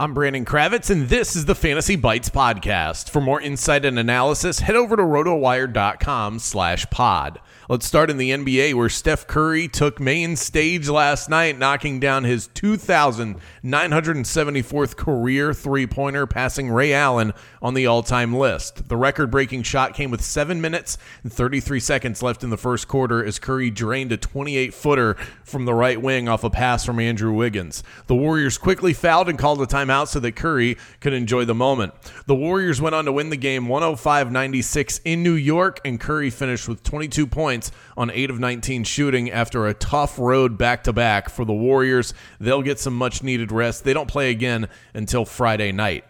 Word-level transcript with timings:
I'm 0.00 0.12
Brandon 0.12 0.44
Kravitz, 0.44 0.90
and 0.90 1.08
this 1.08 1.36
is 1.36 1.44
the 1.44 1.54
Fantasy 1.54 1.94
Bites 1.94 2.28
podcast. 2.28 3.10
For 3.10 3.20
more 3.20 3.40
insight 3.40 3.84
and 3.84 3.96
analysis, 3.96 4.58
head 4.58 4.74
over 4.74 4.96
to 4.96 5.04
rotowire.com 5.04 6.40
slash 6.40 6.90
pod. 6.90 7.38
Let's 7.68 7.86
start 7.86 8.10
in 8.10 8.16
the 8.18 8.32
NBA, 8.32 8.74
where 8.74 8.88
Steph 8.88 9.28
Curry 9.28 9.68
took 9.68 10.00
main 10.00 10.34
stage 10.34 10.88
last 10.88 11.30
night, 11.30 11.58
knocking 11.58 12.00
down 12.00 12.24
his 12.24 12.48
2,974th 12.48 14.96
career 14.96 15.54
three 15.54 15.86
pointer, 15.86 16.26
passing 16.26 16.70
Ray 16.70 16.92
Allen 16.92 17.32
on 17.62 17.74
the 17.74 17.86
all 17.86 18.02
time 18.02 18.34
list. 18.34 18.88
The 18.88 18.96
record 18.96 19.30
breaking 19.30 19.62
shot 19.62 19.94
came 19.94 20.10
with 20.10 20.22
7 20.22 20.60
minutes 20.60 20.98
and 21.22 21.32
33 21.32 21.78
seconds 21.78 22.20
left 22.20 22.42
in 22.42 22.50
the 22.50 22.58
first 22.58 22.88
quarter 22.88 23.24
as 23.24 23.38
Curry 23.38 23.70
drained 23.70 24.10
a 24.12 24.16
28 24.16 24.74
footer 24.74 25.14
from 25.44 25.64
the 25.64 25.74
right 25.74 26.02
wing 26.02 26.28
off 26.28 26.42
a 26.44 26.50
pass 26.50 26.84
from 26.84 26.98
Andrew 26.98 27.32
Wiggins. 27.32 27.82
The 28.08 28.16
Warriors 28.16 28.58
quickly 28.58 28.92
fouled 28.92 29.28
and 29.30 29.38
called 29.38 29.62
a 29.62 29.66
timeout 29.84 30.08
so 30.08 30.20
that 30.20 30.32
Curry 30.32 30.76
could 31.00 31.12
enjoy 31.12 31.44
the 31.44 31.54
moment. 31.54 31.94
The 32.26 32.34
Warriors 32.34 32.80
went 32.80 32.94
on 32.94 33.04
to 33.04 33.12
win 33.12 33.30
the 33.30 33.36
game 33.36 33.68
105 33.68 34.32
96 34.32 35.00
in 35.04 35.22
New 35.22 35.34
York, 35.34 35.80
and 35.84 36.00
Curry 36.00 36.30
finished 36.30 36.68
with 36.68 36.82
22 36.82 37.26
points 37.26 37.70
on 37.96 38.10
8 38.10 38.30
of 38.30 38.38
19 38.38 38.84
shooting 38.84 39.30
after 39.30 39.66
a 39.66 39.74
tough 39.74 40.18
road 40.18 40.58
back 40.58 40.84
to 40.84 40.92
back 40.92 41.28
for 41.28 41.44
the 41.44 41.52
Warriors. 41.52 42.14
They'll 42.40 42.62
get 42.62 42.78
some 42.78 42.94
much 42.94 43.22
needed 43.22 43.52
rest. 43.52 43.84
They 43.84 43.92
don't 43.92 44.08
play 44.08 44.30
again 44.30 44.68
until 44.94 45.24
Friday 45.24 45.72
night. 45.72 46.04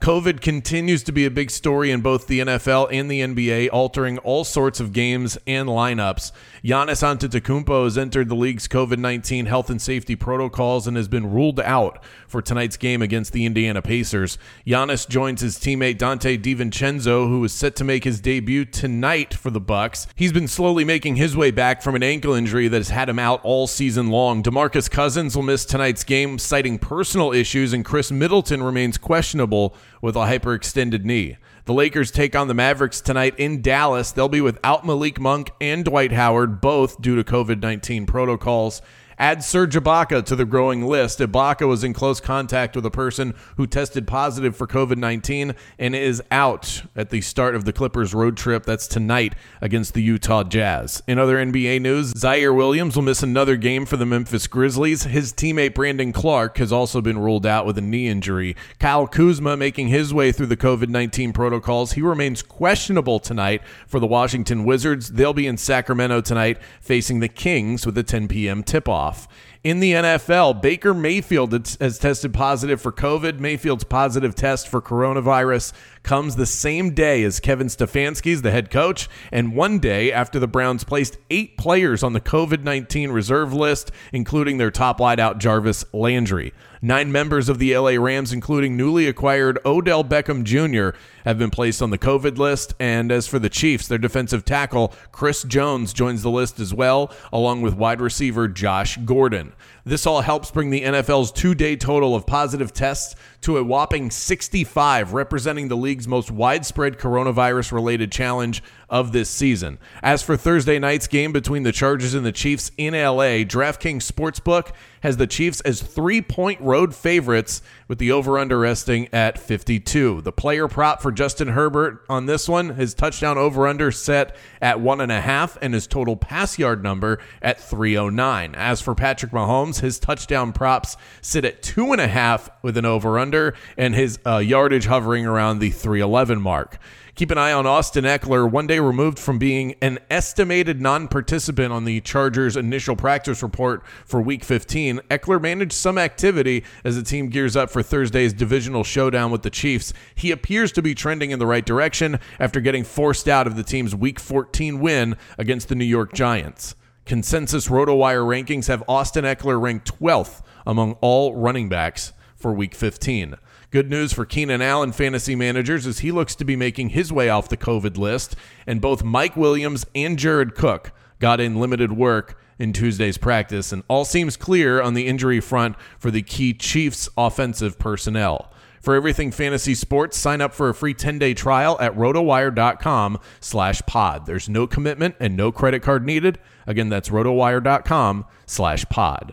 COVID 0.00 0.40
continues 0.40 1.02
to 1.02 1.12
be 1.12 1.26
a 1.26 1.30
big 1.30 1.50
story 1.50 1.90
in 1.90 2.00
both 2.00 2.26
the 2.26 2.40
NFL 2.40 2.88
and 2.90 3.10
the 3.10 3.20
NBA, 3.20 3.68
altering 3.70 4.16
all 4.18 4.44
sorts 4.44 4.80
of 4.80 4.94
games 4.94 5.36
and 5.46 5.68
lineups. 5.68 6.32
Giannis 6.64 7.02
Antetokounmpo 7.02 7.84
has 7.84 7.98
entered 7.98 8.30
the 8.30 8.34
league's 8.34 8.66
COVID-19 8.66 9.46
health 9.46 9.68
and 9.68 9.80
safety 9.80 10.16
protocols 10.16 10.86
and 10.86 10.96
has 10.96 11.06
been 11.06 11.30
ruled 11.30 11.60
out 11.60 12.02
for 12.26 12.40
tonight's 12.40 12.78
game 12.78 13.02
against 13.02 13.34
the 13.34 13.44
Indiana 13.44 13.82
Pacers. 13.82 14.38
Giannis 14.66 15.06
joins 15.06 15.42
his 15.42 15.58
teammate 15.58 15.98
Donte 15.98 16.42
DiVincenzo, 16.42 17.28
who 17.28 17.44
is 17.44 17.52
set 17.52 17.76
to 17.76 17.84
make 17.84 18.04
his 18.04 18.20
debut 18.20 18.64
tonight 18.64 19.34
for 19.34 19.50
the 19.50 19.60
Bucks. 19.60 20.06
He's 20.14 20.32
been 20.32 20.48
slowly 20.48 20.84
making 20.84 21.16
his 21.16 21.36
way 21.36 21.50
back 21.50 21.82
from 21.82 21.94
an 21.94 22.02
ankle 22.02 22.32
injury 22.32 22.68
that 22.68 22.78
has 22.78 22.88
had 22.88 23.10
him 23.10 23.18
out 23.18 23.44
all 23.44 23.66
season 23.66 24.08
long. 24.08 24.42
DeMarcus 24.42 24.90
Cousins 24.90 25.36
will 25.36 25.42
miss 25.42 25.66
tonight's 25.66 26.04
game, 26.04 26.38
citing 26.38 26.78
personal 26.78 27.32
issues, 27.32 27.74
and 27.74 27.84
Khris 27.84 28.10
Middleton 28.10 28.62
remains 28.62 28.96
questionable 28.96 29.59
with 30.00 30.16
a 30.16 30.20
hyperextended 30.20 31.04
knee. 31.04 31.36
The 31.66 31.74
Lakers 31.74 32.10
take 32.10 32.34
on 32.34 32.48
the 32.48 32.54
Mavericks 32.54 33.00
tonight 33.00 33.34
in 33.38 33.62
Dallas. 33.62 34.12
They'll 34.12 34.28
be 34.28 34.40
without 34.40 34.84
Malik 34.84 35.20
Monk 35.20 35.50
and 35.60 35.84
Dwight 35.84 36.12
Howard, 36.12 36.60
both 36.60 37.00
due 37.00 37.16
to 37.16 37.24
COVID 37.24 37.60
19 37.60 38.06
protocols. 38.06 38.82
Add 39.20 39.44
Serge 39.44 39.74
Ibaka 39.74 40.24
to 40.24 40.34
the 40.34 40.46
growing 40.46 40.86
list. 40.86 41.18
Ibaka 41.18 41.68
was 41.68 41.84
in 41.84 41.92
close 41.92 42.20
contact 42.20 42.74
with 42.74 42.86
a 42.86 42.90
person 42.90 43.34
who 43.58 43.66
tested 43.66 44.06
positive 44.06 44.56
for 44.56 44.66
COVID 44.66 44.96
19 44.96 45.54
and 45.78 45.94
is 45.94 46.22
out 46.30 46.84
at 46.96 47.10
the 47.10 47.20
start 47.20 47.54
of 47.54 47.66
the 47.66 47.72
Clippers 47.74 48.14
road 48.14 48.38
trip. 48.38 48.64
That's 48.64 48.86
tonight 48.86 49.34
against 49.60 49.92
the 49.92 50.02
Utah 50.02 50.44
Jazz. 50.44 51.02
In 51.06 51.18
other 51.18 51.36
NBA 51.36 51.82
news, 51.82 52.14
Ziaire 52.14 52.56
Williams 52.56 52.96
will 52.96 53.02
miss 53.02 53.22
another 53.22 53.56
game 53.56 53.84
for 53.84 53.98
the 53.98 54.06
Memphis 54.06 54.46
Grizzlies. 54.46 55.02
His 55.02 55.34
teammate 55.34 55.74
Brandon 55.74 56.14
Clarke 56.14 56.56
has 56.56 56.72
also 56.72 57.02
been 57.02 57.18
ruled 57.18 57.44
out 57.44 57.66
with 57.66 57.76
a 57.76 57.82
knee 57.82 58.08
injury. 58.08 58.56
Kyle 58.78 59.06
Kuzma 59.06 59.54
making 59.54 59.88
his 59.88 60.14
way 60.14 60.32
through 60.32 60.46
the 60.46 60.56
COVID 60.56 60.88
19 60.88 61.34
protocols. 61.34 61.92
He 61.92 62.00
remains 62.00 62.40
questionable 62.40 63.20
tonight 63.20 63.60
for 63.86 64.00
the 64.00 64.06
Washington 64.06 64.64
Wizards. 64.64 65.10
They'll 65.10 65.34
be 65.34 65.46
in 65.46 65.58
Sacramento 65.58 66.22
tonight 66.22 66.56
facing 66.80 67.20
the 67.20 67.28
Kings 67.28 67.84
with 67.84 67.98
a 67.98 68.02
10 68.02 68.26
p.m. 68.26 68.62
tip 68.62 68.88
off 68.88 69.09
off. 69.10 69.28
In 69.62 69.80
the 69.80 69.92
NFL, 69.92 70.62
Baker 70.62 70.94
Mayfield 70.94 71.52
has 71.52 71.98
tested 71.98 72.32
positive 72.32 72.80
for 72.80 72.90
COVID. 72.90 73.40
Mayfield's 73.40 73.84
positive 73.84 74.34
test 74.34 74.66
for 74.66 74.80
coronavirus 74.80 75.74
comes 76.02 76.36
the 76.36 76.46
same 76.46 76.94
day 76.94 77.22
as 77.24 77.40
Kevin 77.40 77.66
Stefanski's, 77.66 78.40
the 78.40 78.52
head 78.52 78.70
coach, 78.70 79.06
and 79.30 79.54
one 79.54 79.78
day 79.78 80.10
after 80.10 80.38
the 80.38 80.48
Browns 80.48 80.82
placed 80.82 81.18
eight 81.28 81.58
players 81.58 82.02
on 82.02 82.14
the 82.14 82.22
COVID 82.22 82.62
19 82.62 83.12
reserve 83.12 83.52
list, 83.52 83.90
including 84.14 84.56
their 84.56 84.70
top 84.70 84.98
wideout 84.98 85.36
Jarvis 85.36 85.84
Landry. 85.92 86.54
Nine 86.82 87.12
members 87.12 87.50
of 87.50 87.58
the 87.58 87.76
LA 87.76 88.02
Rams, 88.02 88.32
including 88.32 88.74
newly 88.74 89.06
acquired 89.06 89.58
Odell 89.66 90.02
Beckham 90.02 90.44
Jr., 90.44 90.96
have 91.26 91.38
been 91.38 91.50
placed 91.50 91.82
on 91.82 91.90
the 91.90 91.98
COVID 91.98 92.38
list. 92.38 92.72
And 92.80 93.12
as 93.12 93.26
for 93.26 93.38
the 93.38 93.50
Chiefs, 93.50 93.86
their 93.86 93.98
defensive 93.98 94.46
tackle, 94.46 94.94
Chris 95.12 95.42
Jones, 95.42 95.92
joins 95.92 96.22
the 96.22 96.30
list 96.30 96.58
as 96.58 96.72
well, 96.72 97.12
along 97.30 97.60
with 97.60 97.74
wide 97.74 98.00
receiver 98.00 98.48
Josh 98.48 98.96
Gordon. 98.96 99.49
This 99.84 100.06
all 100.06 100.20
helps 100.20 100.50
bring 100.50 100.70
the 100.70 100.82
NFL's 100.82 101.32
two 101.32 101.54
day 101.54 101.76
total 101.76 102.14
of 102.14 102.26
positive 102.26 102.72
tests 102.72 103.14
to 103.42 103.56
a 103.56 103.64
whopping 103.64 104.10
65, 104.10 105.12
representing 105.12 105.68
the 105.68 105.76
league's 105.76 106.08
most 106.08 106.30
widespread 106.30 106.98
coronavirus 106.98 107.72
related 107.72 108.12
challenge 108.12 108.62
of 108.90 109.12
this 109.12 109.30
season. 109.30 109.78
As 110.02 110.22
for 110.22 110.36
Thursday 110.36 110.78
night's 110.78 111.06
game 111.06 111.32
between 111.32 111.62
the 111.62 111.72
Chargers 111.72 112.14
and 112.14 112.26
the 112.26 112.32
Chiefs 112.32 112.72
in 112.76 112.94
LA, 112.94 113.44
DraftKings 113.44 114.02
Sportsbook 114.10 114.72
has 115.02 115.16
the 115.16 115.26
Chiefs 115.26 115.60
as 115.62 115.80
three 115.80 116.20
point 116.20 116.60
road 116.60 116.94
favorites 116.94 117.62
with 117.88 117.98
the 117.98 118.12
over 118.12 118.38
under 118.38 118.58
resting 118.58 119.08
at 119.12 119.38
52. 119.38 120.20
The 120.20 120.32
player 120.32 120.68
prop 120.68 121.00
for 121.00 121.10
Justin 121.10 121.48
Herbert 121.48 122.04
on 122.08 122.26
this 122.26 122.48
one, 122.48 122.70
his 122.70 122.94
touchdown 122.94 123.38
over 123.38 123.66
under 123.66 123.90
set 123.90 124.36
at 124.60 124.80
one 124.80 125.00
and 125.00 125.12
a 125.12 125.20
half, 125.20 125.56
and 125.62 125.74
his 125.74 125.86
total 125.86 126.16
pass 126.16 126.58
yard 126.58 126.82
number 126.82 127.18
at 127.40 127.60
309. 127.60 128.54
As 128.54 128.80
for 128.80 128.94
Patrick 128.94 129.32
Mahomes, 129.32 129.80
his 129.80 129.98
touchdown 129.98 130.52
props 130.52 130.96
sit 131.22 131.44
at 131.44 131.62
two 131.62 131.92
and 131.92 132.00
a 132.00 132.08
half 132.08 132.50
with 132.62 132.76
an 132.76 132.84
over 132.84 133.18
under, 133.18 133.54
and 133.76 133.94
his 133.94 134.18
uh, 134.26 134.38
yardage 134.38 134.86
hovering 134.86 135.26
around 135.26 135.60
the 135.60 135.70
311 135.70 136.40
mark. 136.40 136.78
Keep 137.20 137.32
an 137.32 137.36
eye 137.36 137.52
on 137.52 137.66
Austin 137.66 138.04
Ekeler, 138.04 138.50
one 138.50 138.66
day 138.66 138.80
removed 138.80 139.18
from 139.18 139.38
being 139.38 139.74
an 139.82 139.98
estimated 140.08 140.80
non 140.80 141.06
participant 141.06 141.70
on 141.70 141.84
the 141.84 142.00
Chargers' 142.00 142.56
initial 142.56 142.96
practice 142.96 143.42
report 143.42 143.84
for 144.06 144.22
Week 144.22 144.42
15. 144.42 145.00
Ekeler 145.10 145.38
managed 145.38 145.74
some 145.74 145.98
activity 145.98 146.64
as 146.82 146.96
the 146.96 147.02
team 147.02 147.28
gears 147.28 147.56
up 147.56 147.68
for 147.68 147.82
Thursday's 147.82 148.32
divisional 148.32 148.84
showdown 148.84 149.30
with 149.30 149.42
the 149.42 149.50
Chiefs. 149.50 149.92
He 150.14 150.30
appears 150.30 150.72
to 150.72 150.80
be 150.80 150.94
trending 150.94 151.30
in 151.30 151.38
the 151.38 151.44
right 151.44 151.66
direction 151.66 152.18
after 152.38 152.58
getting 152.58 152.84
forced 152.84 153.28
out 153.28 153.46
of 153.46 153.54
the 153.54 153.64
team's 153.64 153.94
Week 153.94 154.18
14 154.18 154.80
win 154.80 155.14
against 155.36 155.68
the 155.68 155.74
New 155.74 155.84
York 155.84 156.14
Giants. 156.14 156.74
Consensus 157.04 157.68
RotoWire 157.68 158.24
rankings 158.24 158.68
have 158.68 158.82
Austin 158.88 159.26
Ekeler 159.26 159.60
ranked 159.60 160.00
12th 160.00 160.40
among 160.66 160.94
all 161.02 161.34
running 161.36 161.68
backs 161.68 162.14
for 162.40 162.52
Week 162.52 162.74
15. 162.74 163.36
Good 163.70 163.88
news 163.88 164.12
for 164.12 164.24
Keenan 164.24 164.62
Allen 164.62 164.90
fantasy 164.90 165.36
managers 165.36 165.86
as 165.86 166.00
he 166.00 166.10
looks 166.10 166.34
to 166.34 166.44
be 166.44 166.56
making 166.56 166.88
his 166.88 167.12
way 167.12 167.28
off 167.28 167.48
the 167.48 167.56
COVID 167.56 167.96
list, 167.96 168.34
and 168.66 168.80
both 168.80 169.04
Mike 169.04 169.36
Williams 169.36 169.86
and 169.94 170.18
Jared 170.18 170.54
Cook 170.56 170.90
got 171.20 171.38
in 171.38 171.60
limited 171.60 171.92
work 171.92 172.36
in 172.58 172.72
Tuesday's 172.72 173.18
practice, 173.18 173.72
and 173.72 173.82
all 173.88 174.04
seems 174.04 174.36
clear 174.36 174.82
on 174.82 174.94
the 174.94 175.06
injury 175.06 175.40
front 175.40 175.76
for 175.98 176.10
the 176.10 176.22
key 176.22 176.52
Chiefs 176.52 177.08
offensive 177.16 177.78
personnel. 177.78 178.50
For 178.80 178.94
everything 178.94 179.30
fantasy 179.30 179.74
sports, 179.74 180.16
sign 180.16 180.40
up 180.40 180.54
for 180.54 180.70
a 180.70 180.74
free 180.74 180.94
10-day 180.94 181.34
trial 181.34 181.76
at 181.80 181.94
rotowire.com 181.94 183.20
slash 183.38 183.82
pod. 183.86 184.24
There's 184.24 184.48
no 184.48 184.66
commitment 184.66 185.16
and 185.20 185.36
no 185.36 185.52
credit 185.52 185.82
card 185.82 186.04
needed. 186.04 186.38
Again, 186.66 186.88
that's 186.88 187.10
rotowire.com 187.10 188.24
slash 188.46 188.86
pod. 188.86 189.28